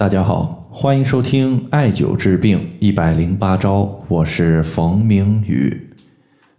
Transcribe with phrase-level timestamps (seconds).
[0.00, 5.90] 大家好，欢迎收听艾灸治病一百零八招，我是冯明宇。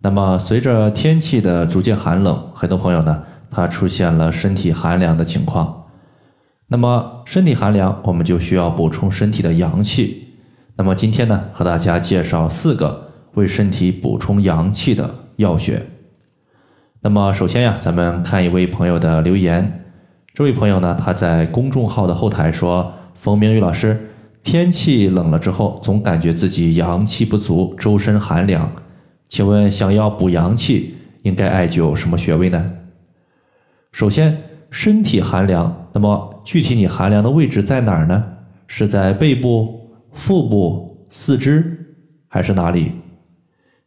[0.00, 5.84] 那么，随着天气的逐渐寒冷，很多朋友呢，他出现了身体寒凉的情况。
[6.68, 10.28] 那么，身体寒凉，我们就需要补充身体的阳气。
[10.76, 15.82] 那么，今天呢，和大家介绍四个为身体补充阳气的药穴。
[17.02, 19.84] 那么，首先呀，咱们看一位朋友的留言。
[20.32, 22.94] 这位朋友呢，他在公众号的后台说。
[23.16, 24.10] 冯明宇老师，
[24.42, 28.70] 天气冷了之后，总感觉自己阳气不足，周身寒凉。
[29.28, 32.72] 请问，想要补阳气，应该艾灸什么穴位呢？
[33.90, 34.36] 首先，
[34.70, 38.22] 身体寒凉，那么具体你寒凉的位置在哪儿呢？
[38.68, 41.96] 是在背部、腹部、四肢，
[42.28, 42.92] 还是哪里？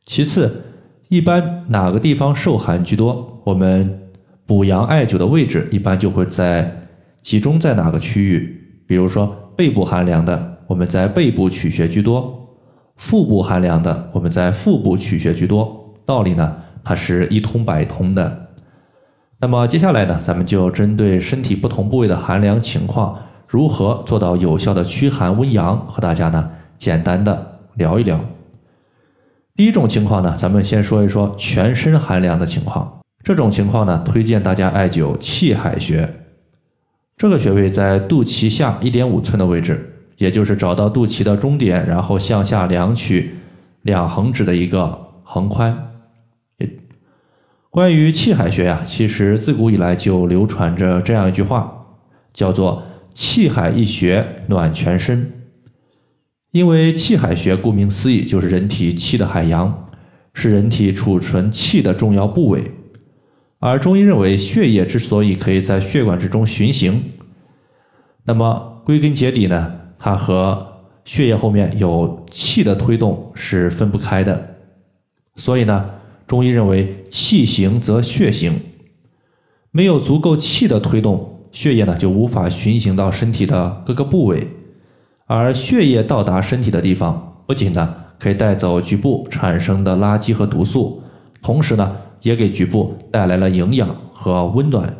[0.05, 0.63] 其次，
[1.07, 3.41] 一般哪个地方受寒居多？
[3.45, 4.09] 我们
[4.45, 6.87] 补阳艾灸的位置一般就会在
[7.21, 8.58] 集中在哪个区域？
[8.89, 12.23] 比如说背部寒凉的，我们在背部取穴居多；
[12.95, 15.93] 腹部寒凉的，我们在腹部取穴居多。
[16.07, 18.47] 道理呢，它是一通百通的。
[19.39, 23.15] 那么接下来呢，咱们就针对身体不同部位的寒凉情况，
[23.47, 28.19] 如何做到有效的驱寒温阳，和大家呢简单的聊一聊。
[29.55, 33.01] 第一种情况呢，咱们先说一说全身寒凉的情况。
[33.21, 36.18] 这种情况呢，推荐大家艾灸气海穴。
[37.19, 43.35] 这个穴位在肚脐下一点五寸的位置，也就是找到肚脐的中点，然后向下量取
[43.81, 45.91] 两横指的一个横宽。
[47.69, 51.87] 关于气海穴呀，其实自古以来就流传着这样一句话，
[52.33, 55.33] 叫做“气海一穴暖全身”。
[56.51, 59.89] 因为气海穴顾名思义就是人体气的海洋，
[60.33, 62.71] 是人体储存气的重要部位。
[63.61, 67.03] 而中医认为，血液之所以可以在血管之中循行，
[68.23, 70.65] 那么归根结底呢，它和
[71.03, 74.55] 血液后面有气的推动是分不开的。
[75.35, 75.89] 所以呢，
[76.25, 78.61] 中医认为气行则血行，
[79.71, 84.47] 没有足够气的推动，血液呢就无法循行到身体的各个部位。
[85.25, 91.03] 而血液到达身体的地方，不仅呢可以带走局部产生的垃圾和毒素，
[91.41, 91.97] 同时呢。
[92.21, 94.97] 也给局部带来了营养和温暖，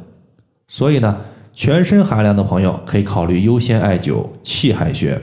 [0.68, 1.18] 所以呢，
[1.52, 5.22] 全身寒凉的朋友可以考虑优先艾灸气海穴。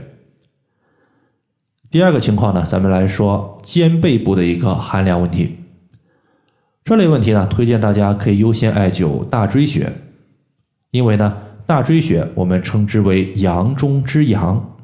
[1.91, 5.57] 第二个情况呢，咱们来说肩背部的一个寒凉问题。
[6.85, 9.91] 这类问题呢，推荐大家可以优先艾灸大椎穴，
[10.91, 14.77] 因为呢，大椎穴我们称之为阳中之阳。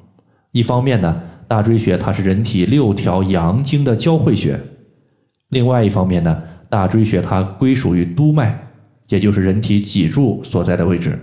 [0.52, 4.54] 一方面呢，大椎穴它是人体六条阳经的交汇穴；
[5.48, 6.42] 另外一方面呢。
[6.72, 8.58] 大椎穴它归属于督脉，
[9.08, 11.18] 也就是人体脊柱所在的位置。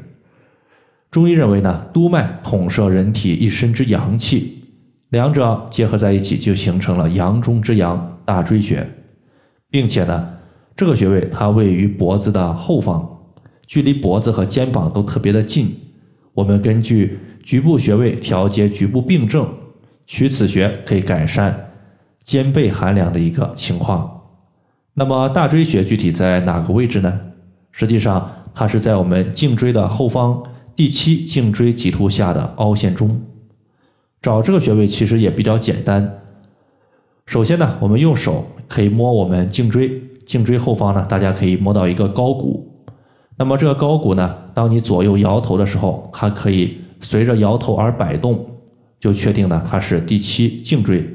[1.09, 4.65] 中医认为呢，督脉统摄人体一身之阳气，
[5.09, 8.87] 两者结合在一起，就形成了阳中之阳大椎穴，
[9.71, 10.33] 并且呢，
[10.75, 13.21] 这个穴位它位于脖子的后方，
[13.65, 15.75] 距离脖子和肩膀都特别的近。
[16.35, 19.51] 我们根据局部穴位调节局部病症，
[20.05, 21.71] 取此穴可以改善
[22.23, 24.18] 肩背寒凉的一个情况。
[24.99, 27.21] 那么大椎穴具体在哪个位置呢？
[27.71, 30.43] 实际上，它是在我们颈椎的后方
[30.75, 33.21] 第七颈椎棘突下的凹陷中。
[34.21, 36.19] 找这个穴位其实也比较简单。
[37.25, 39.89] 首先呢，我们用手可以摸我们颈椎，
[40.25, 42.69] 颈椎后方呢，大家可以摸到一个高骨。
[43.37, 48.45] 那么这个高骨呢，当你左右摇头的时候，它可以随着摇头而摆动，
[48.99, 51.07] 就确定呢它是第七颈椎。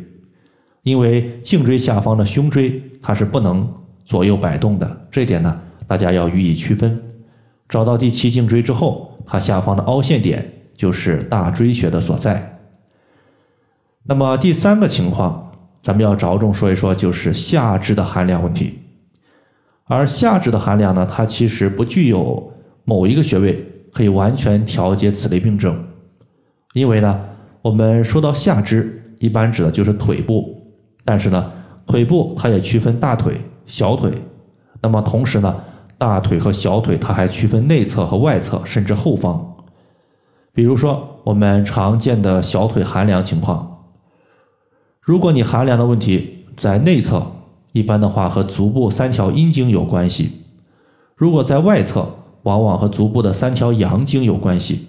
[0.84, 3.68] 因为颈椎下方的胸椎它是不能
[4.04, 7.02] 左右摆动的，这点呢，大家要予以区分。
[7.68, 10.46] 找到第七颈椎之后，它下方的凹陷点
[10.76, 12.60] 就是大椎穴的所在。
[14.02, 15.50] 那么第三个情况，
[15.80, 18.78] 咱们要着重说一说，就是下肢的寒凉问题。
[19.86, 22.52] 而下肢的寒凉呢，它其实不具有
[22.84, 25.82] 某一个穴位可以完全调节此类病症，
[26.74, 27.18] 因为呢，
[27.62, 30.53] 我们说到下肢，一般指的就是腿部。
[31.04, 31.52] 但是呢，
[31.86, 34.10] 腿部它也区分大腿、小腿，
[34.80, 35.54] 那么同时呢，
[35.98, 39.54] 大腿和小腿它还区分内侧和外侧，甚至后方。
[40.52, 43.84] 比如说我们常见的小腿寒凉情况，
[45.00, 47.22] 如果你寒凉的问题在内侧，
[47.72, 50.28] 一般的话和足部三条阴经有关系；
[51.16, 52.08] 如果在外侧，
[52.44, 54.86] 往往和足部的三条阳经有关系。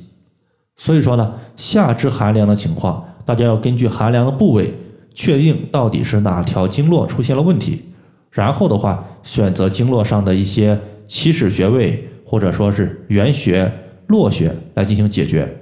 [0.78, 4.74] 所以说呢，下肢寒凉的情况，大家要根据寒凉的部位。
[5.16, 7.82] 确定到底是哪条经络出现了问题，
[8.30, 13.72] 然后的话选择经络上的一些起始穴位或者说是原穴、
[14.08, 15.62] 络穴来进行解决。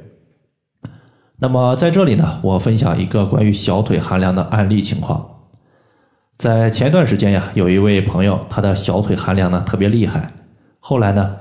[1.38, 5.30] 那么在这里呢，我分享一个关于小腿寒凉的案例情况。
[6.38, 10.34] 在前段时间呀，有一位朋友，他的小腿寒凉呢特别厉害。
[10.80, 11.36] 后来呢，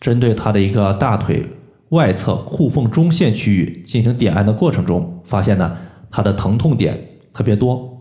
[0.00, 1.46] 针对他的一个大腿
[1.90, 5.76] 外侧裤缝中线区域进行点按的过程中，发现呢
[6.10, 7.07] 他的疼痛点
[7.38, 8.00] 特别多。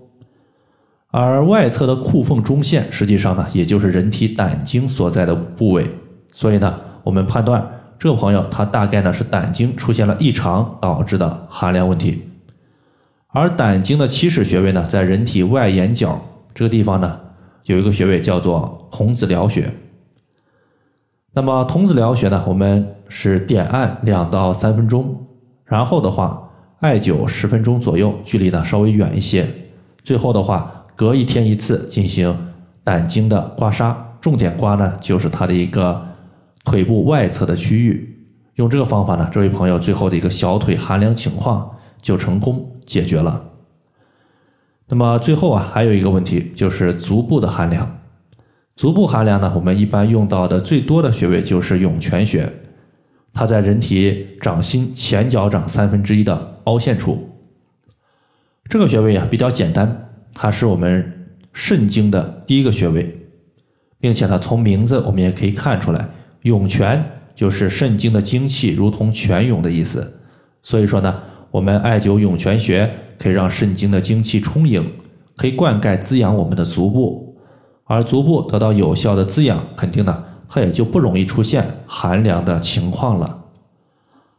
[1.12, 5.88] 而外侧的裤缝中线实际上呢，也就是人体胆经所在的部位。
[6.32, 7.70] 所以呢，我们判断
[8.00, 12.24] 这个朋友他大概呢是胆经出现了异常导致的寒凉问题。
[13.28, 16.20] 而胆经的起始穴位呢，在人体外眼角
[16.56, 17.20] 这个地方呢，
[17.66, 19.72] 有一个穴位叫做童子髎穴。
[21.34, 25.28] 那么童子髎穴呢，我们是点按两到三分钟，
[25.64, 26.47] 然后的话
[26.80, 29.48] 艾灸十分钟左右，距离呢稍微远一些。
[30.04, 32.54] 最后的话，隔一天一次进行
[32.84, 36.06] 胆经的刮痧，重点刮呢就是它的一个
[36.64, 38.16] 腿部外侧的区域。
[38.56, 41.72] 用这个方法呢，这位朋友最后的一个小腿寒凉情况
[42.02, 42.72] 就成功。
[42.88, 43.44] 解决了。
[44.88, 48.00] 那么最后啊，还有一个问题就是足部的寒凉。
[48.78, 52.50] 足部寒凉呢，我们一般用到的最多的穴位就是涌泉穴，
[53.34, 57.30] 它在人体掌心前脚掌三分之一的凹陷处。
[58.70, 63.28] 这个穴位啊比较简单，它是我们肾经的第一个穴位，
[64.00, 66.10] 并且呢从名字我们也可以看出来，
[66.44, 67.04] 涌泉
[67.36, 70.22] 就是肾经的精气如同泉涌的意思。
[70.62, 71.24] 所以说呢。
[71.50, 74.92] 我们艾灸涌泉穴，可以让肾经的精气充盈，
[75.38, 77.38] 可以灌溉滋养我们的足部，
[77.86, 83.46] 而足部得到有效的滋养，肯定呢，它也就不容易出现寒凉的情况了。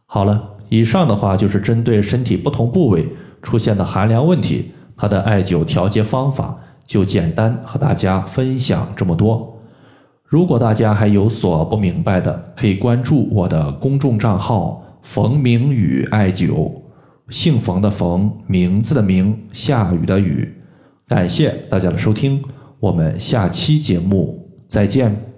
[0.05, 3.07] 好了，以上的话就是针对身体不同部位
[3.41, 9.57] 出现的寒凉问题，它的艾灸调节方法就简单和大家分享这么多。
[10.25, 16.71] 如果大家还有所不明白的，可以关注我的公众账号“冯明宇艾灸”。
[17.29, 20.51] 姓冯的冯，名字的名，下雨的雨。
[21.07, 22.43] 感谢大家的收听，
[22.79, 25.28] 我们下期节目再见。